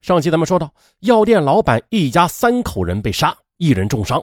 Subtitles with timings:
[0.00, 4.22] 上期咱们说到，药店老板一家三口人被杀，一人重伤。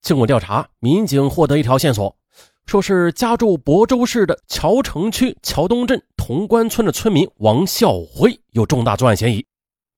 [0.00, 2.16] 经过调查，民警获得一条线索，
[2.64, 9.44] 说是家住亳州市的桥城区桥东镇潼关村的村民王孝辉有重大作案嫌疑。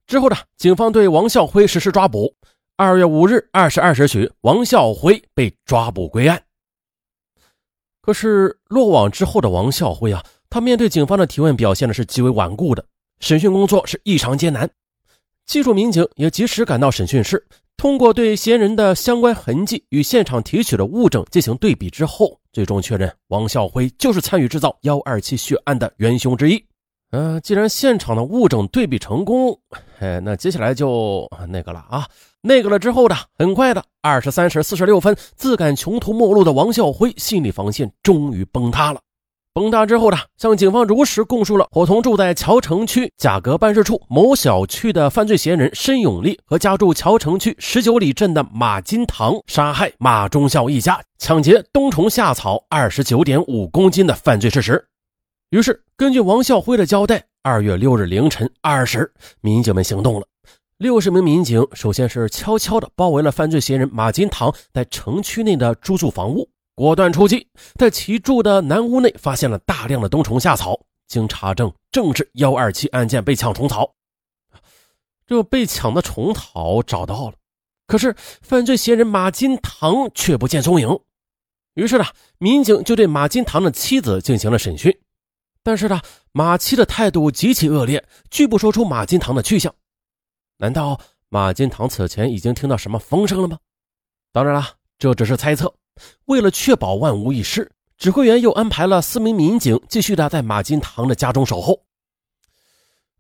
[0.06, 2.34] 之后呢，警方对王孝辉实施抓捕。
[2.76, 6.42] 二月五日二十二时许，王孝辉被抓捕归案。
[8.00, 12.84] 可是落网之后的王孝辉啊，他面对警方的提问表现的是极为顽固的，
[13.20, 14.68] 审讯工作是异常艰难。
[15.46, 17.44] 技术民警也及时赶到审讯室，
[17.76, 26.64] 通过对嫌疑人的相关痕迹与现场提取的物证进行对比之后，最终确认王孝辉就是参与制造幺二七血案的元凶之一。
[27.12, 29.58] 嗯，既然现场的物证对比成功，
[29.98, 32.06] 哎，那接下来就那个了啊，
[32.40, 39.00] 那个了之后的，很快的，二十三时四十六分，自感穷途末路的王孝辉心理防线终于崩塌了。
[39.52, 54.86] 崩塌之后呢，向警方如实供述了伙同住在桥城区贾阁办事处某小区的犯罪嫌疑人申永利和家住桥城区十九里镇的马金堂杀害马忠孝一家、抢劫冬虫夏草二十九点五公斤的犯罪事实。
[55.50, 60.26] 于是，根据王孝辉的交代，二月六日凌晨二时，民警们行动了。
[60.78, 66.48] 六十名民警首先是悄悄地包围了犯罪嫌疑人马金堂在城区内的租住房屋。
[66.80, 73.94] 果断出击，在其住的南屋内发现了大量的冬虫夏草，经查证，正是幺二七案件被抢虫草。
[75.26, 77.34] 这被抢的虫草找到了，
[77.86, 80.98] 可是犯罪嫌疑人马金堂却不见踪影。
[81.74, 82.04] 于是呢，
[82.38, 84.98] 民警就对马金堂的妻子进行了审讯，
[85.62, 86.00] 但是呢，
[86.32, 89.74] 马妻的态度极其恶劣，拒不说出马金堂的去向。
[90.56, 93.58] 难道马金堂此前已经听到什么风声了吗？
[94.32, 94.66] 当然了，
[94.98, 95.74] 这只是猜测。
[96.26, 101.80] 为了确保万无一失，指挥员又安排了四名民警继续的在马金堂的家中守候。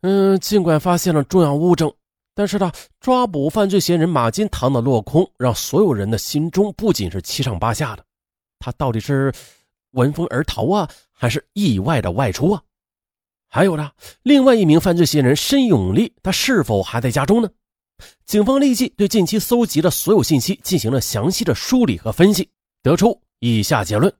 [0.02, 1.92] 嗯，尽管发现了重要物证，
[2.34, 8.04] 但是呢，抓捕犯罪嫌疑人马金堂的落空，让所有人的心中不仅是七上八下的。
[8.58, 9.32] 他到底是
[9.90, 12.62] 闻风而逃啊，还是意外的外出啊？
[13.48, 13.90] 还有呢，
[14.22, 17.50] 另外一名犯罪嫌疑人申永利，他是否还在家中呢？
[18.24, 22.48] 警方立即对近期搜集的所有信息进行了详细的梳理和分析。
[22.82, 24.12] 得出以下结论：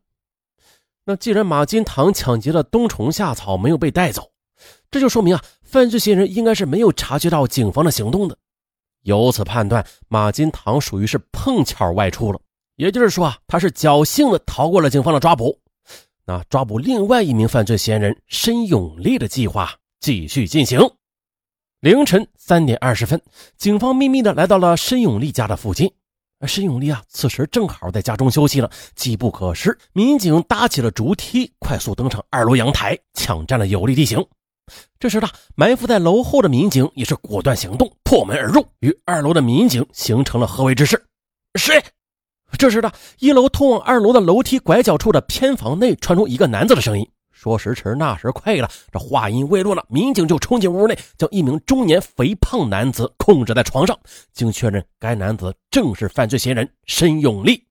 [1.04, 4.30] 那既然马金堂抢劫的冬虫夏草没有被带走，
[4.90, 8.36] 这就说明啊，犯罪嫌疑人应该是没有察觉到警方的行动的。
[9.02, 12.40] 由此判断，马金堂属于是碰巧外出了，
[12.76, 15.58] 也就是说啊，他是侥幸的逃过了警方的抓捕。
[16.26, 20.78] 那抓捕另外一名犯罪嫌疑人申永利的计划继续进行。
[21.80, 23.20] 凌晨三点二十分，
[23.56, 25.90] 警方秘密的来到了申永利家的附近。
[26.46, 34.24] 申永利啊，此时正好在家中休息了，机不可失，民警搭起了竹梯，快速登上二楼阳台，抢占了有利地形。
[34.98, 41.02] 这时呢，埋伏在楼后的民警也是果断行动，破门而入，与二楼的民警形成了合围之势。
[41.58, 41.82] 谁？
[42.58, 47.08] 这时呢，一楼通往二楼的楼梯拐角处的偏房内传出一个男子的声音。
[47.40, 53.98] 说时迟，那时快了，这话音未落呢，民警就冲进屋内，将一名中年肥胖男子控制在床上。
[54.34, 57.66] 经确认，该男子正是犯罪嫌疑人申永利。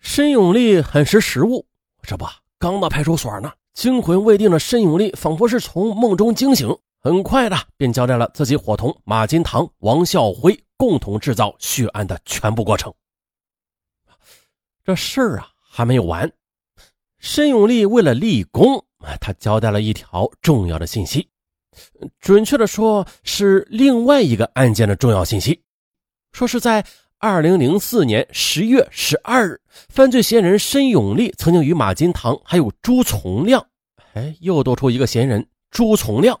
[0.00, 1.64] 申永利很识时务，
[2.02, 2.26] 这不
[2.58, 12.92] 刚到派出所呢，惊魂未定的申永利仿佛是从梦中惊醒，很快的便交代了自己伙同马金堂、王孝辉共同制造血案的全部过程。
[14.82, 16.28] 这事儿啊，还没有完。
[17.20, 18.82] 申永利为了立功，
[19.20, 21.28] 他交代了一条重要的信息，
[22.18, 25.62] 准确的说是另外一个案件的重要信息。
[26.32, 26.84] 说是在
[27.18, 29.60] 二零零四年十月十二日，
[29.90, 33.66] 犯罪嫌疑人申永利曾经与马金堂还有朱从亮，
[34.14, 36.40] 哎，又多出一个嫌疑人朱从亮。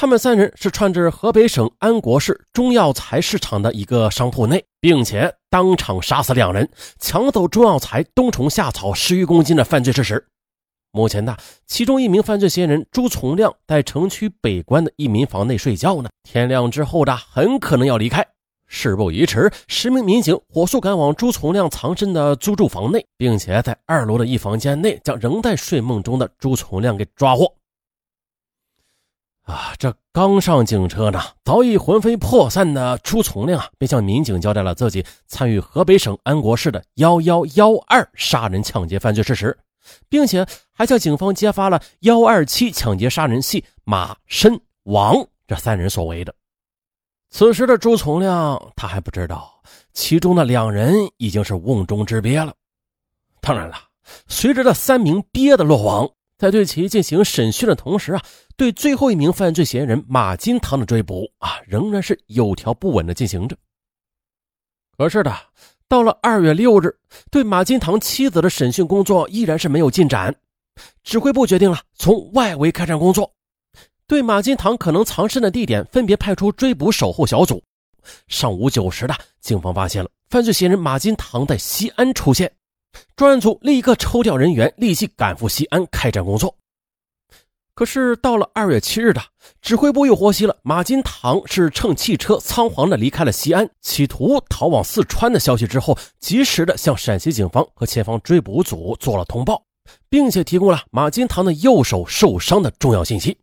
[0.00, 6.66] 他们三人是窜至河北省安国市中药材市场的一个商铺内，并且当场杀死两人，
[6.98, 10.26] 抢走中药材冬虫夏草十余公斤的犯罪事实。
[10.90, 16.08] 目前呢，其中一名犯罪嫌疑人朱从亮在城区北关的一民房内睡觉呢。
[16.22, 18.26] 天亮之后的很可能要离开。
[18.68, 27.52] 事不宜迟，十名民警火速赶往朱从亮藏身的租住房内，并且在二楼的一房间内将仍在睡梦中的朱从亮给抓获。
[29.50, 39.58] 啊，这刚上警车呢，早已魂飞魄散的朱从亮啊，便向民警交代了自己参与河北省安国市的幺幺幺二杀人抢劫犯罪事实，
[40.08, 45.16] 并且还向警方揭发了幺二七抢劫杀人系马、申、王
[45.46, 46.32] 这三人所为的。
[47.30, 49.62] 此时的朱从亮他还不知道，
[49.92, 52.54] 其中的两人已经是瓮中之鳖了。
[53.40, 53.76] 当然了，
[54.28, 56.08] 随着这三名鳖的落网。
[56.40, 58.22] 在对其进行审讯的同时啊，
[58.56, 63.54] 对最后一名犯罪嫌疑人马金堂的追捕啊，仍然是有条不紊的进行着。
[64.96, 65.36] 可是的，
[65.86, 66.96] 到了二月六日，
[67.30, 70.34] 对马金堂妻子的审讯工作依然是没有进展。
[71.04, 73.30] 指挥部决定了从外围开展工作，
[74.06, 77.62] 对马金堂可能藏身的地点分别派出追捕守候小组。
[78.28, 82.50] 上午九时的，警方发现了犯罪嫌疑人马金堂在西安出现。
[83.16, 86.56] 专案组立刻抽调人员，立即赶赴西安开展工作。
[87.74, 89.22] 可是到了二月七日的，
[89.62, 99.62] 指挥部又获悉了马金堂是乘汽车仓皇的离开了西安，企图逃往四川的消息之后，及时的向陕西警方和前方追捕组做了通报，
[100.10, 103.38] 并且提供了马金堂的右手受伤的重要信息。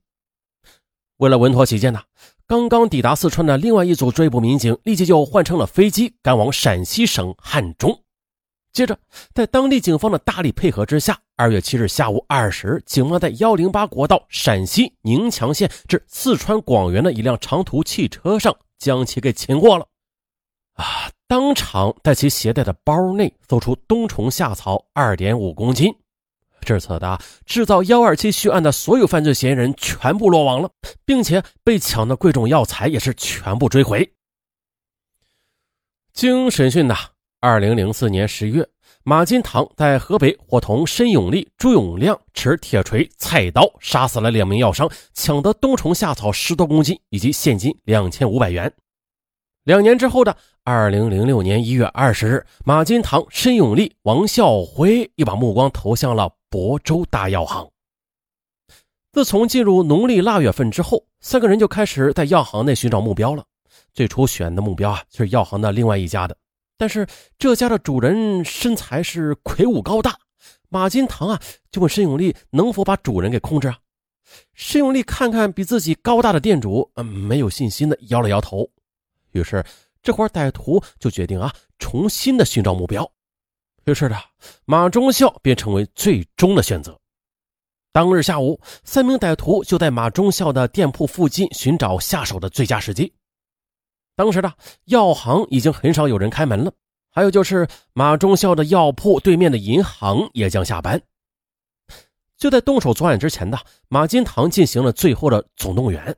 [1.17, 2.01] 为了稳妥起见呢，
[2.45, 8.03] 刚刚抵达四川的另外一组追捕民警立即就换乘了飞机赶往陕西省汉中。
[8.77, 8.95] 接着，
[9.33, 19.87] 在当地警方的大力配合之下，二月七日下午二时，警方在幺零八国道陕西宁强县至四川广元的一辆长途汽车上将其给擒获了。
[20.73, 21.09] 啊！
[21.25, 25.91] 当场在其携带的包内搜出冬虫夏草二点五公斤。
[26.61, 30.69] 至此的制造幺二七血案的所有犯罪嫌疑人全部落网了，
[31.03, 34.13] 并且被抢的贵重药材也是全部追回。
[36.13, 36.95] 经审讯的。
[37.39, 38.67] 二零零四年十月，
[39.03, 48.73] 马金堂在河北伙同申永利、朱永亮持铁锤、菜刀杀死了两名药商，抢得冬虫夏草十多公斤以及现金两千五百元。
[49.65, 57.69] 两年之后的二零零六年一月二十日，马金堂、申永利、王孝辉又把目光投向了亳州大药行。
[59.13, 63.43] 自从进入农历腊月份之后，三个人就开始在药行内寻找目标了。
[63.93, 66.35] 最初选的目标啊，就是药行的另外一家的。
[66.77, 67.07] 但是
[67.39, 70.17] 这家的主人身材是魁梧高大，
[70.69, 71.41] 马金堂啊
[71.71, 73.77] 就问申永利能否把主人给控制啊？
[74.53, 78.69] 申永利看看比自己高大的店主，嗯，没有信心的摇了摇头。
[79.31, 79.63] 于是
[80.03, 83.09] 这伙歹徒就决定啊重新的寻找目标。
[83.85, 84.15] 于是的
[84.65, 86.99] 马忠孝便成为最终的选择。
[87.91, 93.11] 当日下午，三名歹徒就在马忠孝的店铺附近寻找下手的最佳时机。
[94.17, 94.51] 当时的
[94.85, 96.73] 药行已经很少有人开门了，
[97.11, 100.99] 还有就是马忠孝的药铺对面的银行也将下班。
[102.35, 106.15] 就在动手作案之前的马金堂进行了最后的总动员，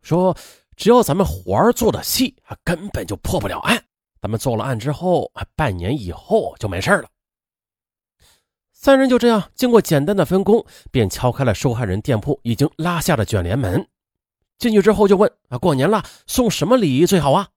[0.00, 0.34] 说
[0.74, 3.84] ：“只要咱们活儿做的细，根本就破不了案。
[4.22, 7.04] 咱们做了案之后，半年以后就没事了。”
[8.72, 13.86] 三人就这样经过简单的分工，便敲开了受害人店铺已经拉下的卷帘门。
[14.58, 17.48] 进去之后就问啊，过年了送什么礼最好啊？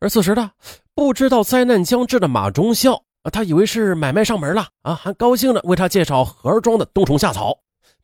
[0.00, 0.50] 而此时的
[0.94, 7.58] 不知道灾难将至的马忠孝啊，他以为是买卖上门了啊，还高兴的为他介绍盒装的冬虫夏草，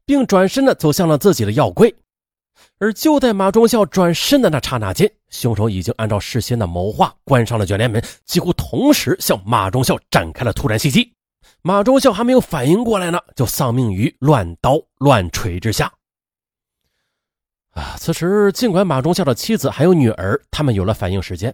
[0.05, 1.95] 并转身的走向了自己的药柜。
[2.79, 11.13] 而就在马忠孝转身的那刹那间，凶手已经按照事先的谋划关上了卷帘门，几乎同时向马忠孝展开了突然袭击。
[11.63, 15.93] 马忠孝还没有反应过来呢，就丧命于乱刀乱锤之下。
[17.75, 17.97] 啊！
[17.99, 21.53] 此时，尽管马忠孝的妻子还有女儿，他们有了反应时间，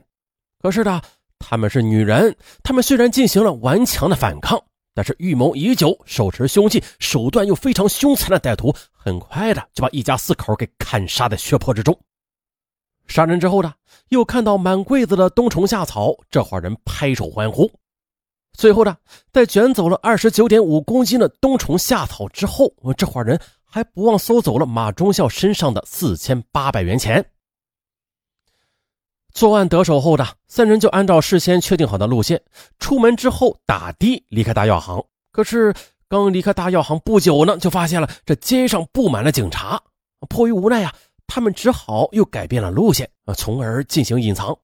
[0.60, 1.00] 可是呢，
[1.38, 4.62] 他们是女人，他们虽然进行了顽强的反抗，
[4.94, 11.98] 但是预谋已久、手持凶器、手段又非常凶残的歹徒，很快的就把一家四口给砍杀在血泊之中。
[13.06, 13.72] 杀人之后呢，
[14.10, 17.70] 又看到满柜子的冬虫夏草，这伙人拍手欢呼。
[18.52, 18.94] 最后呢，
[19.32, 23.40] 在卷走了二十九点五公斤的冬虫夏草之后，这伙人。
[23.70, 27.24] 还不忘搜走了马忠孝身上的四千八百元钱。
[29.32, 32.42] 作案得手后的三人就按照事先确定好的路线
[32.80, 35.02] 出门之后打的离开大药行。
[35.30, 35.72] 可是
[36.08, 39.80] 刚离开大药行不久呢，就发现了这街上布满了警察。
[40.28, 40.92] 迫于无奈呀，
[41.28, 44.58] 他们只好又改变了路线啊，从而进行隐藏。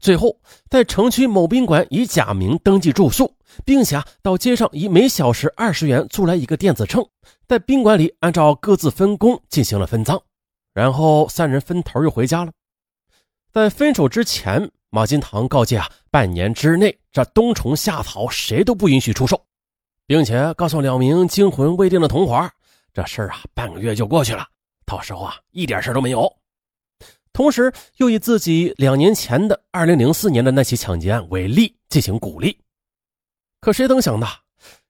[0.00, 0.38] 最后，
[0.70, 3.34] 在城区某宾馆以假名登记住宿，
[3.64, 7.06] 并且啊，到街上以每小时二十元租来一个电子秤，
[7.46, 10.20] 在宾馆里按照各自分工进行了分赃，
[10.72, 12.52] 然后三人分头又回家了。
[13.52, 19.40] 在分手之前，马金堂告诫啊，半年之内这冬虫夏草谁都不允许出售，
[20.06, 22.50] 并且告诉两名惊魂未定的同伙，
[22.92, 24.46] 这事儿啊，半个月就过去了，
[24.84, 26.32] 到时候啊，一点事都没有。
[27.32, 32.56] 同时，又以自己两年前的二零零四年的那起抢劫案为例进行鼓励。
[33.64, 34.26] 可谁曾想呢，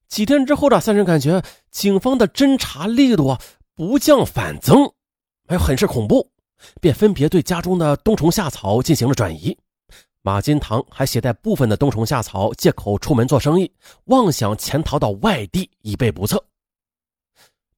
[0.09, 1.41] 几天之后的三人感觉
[1.71, 3.39] 警方的侦查力度
[3.77, 4.93] 不降反增，
[5.47, 6.29] 哎，很是恐怖，
[6.81, 9.57] 便分别对家中的冬虫夏草进行了转移。
[10.23, 13.73] 马金堂还携带部分的冬虫夏草，借口出门做生意，
[14.07, 16.45] 妄想潜逃到外地以备不测。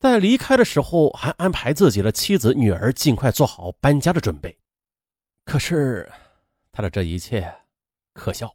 [0.00, 4.56] 在离开的时候还安排自己的妻子、女儿尽快做好搬家的准备。
[5.44, 6.10] 可是，
[6.72, 7.54] 他的这一切
[8.14, 8.50] 可笑。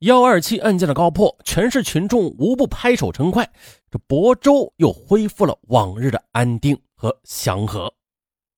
[0.00, 3.50] 幺二七案件的告破，全市群众无不拍手称快，
[3.90, 7.92] 这亳州又恢复了往日的安定和祥和。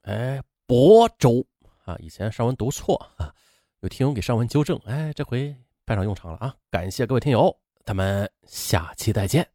[0.03, 1.43] 哎，亳州
[1.87, 3.33] 啊，以前上文读错啊，
[3.81, 5.57] 有听友给上文纠正，哎，这回
[5.87, 6.55] 派上用场了啊！
[6.71, 7.57] 感谢各位听友，
[7.87, 9.49] 咱们下期再见。